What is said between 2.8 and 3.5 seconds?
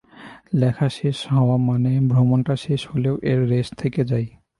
হলেও এর